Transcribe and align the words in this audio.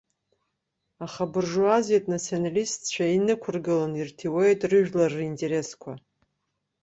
Аха 1.05 1.21
абуржуазиатә 1.27 2.09
националистцәа 2.15 3.05
инықәыргыланы 3.15 3.97
ирҭиуеит 3.99 4.59
рыжәлар 4.69 5.11
ринтересқәа. 5.17 5.91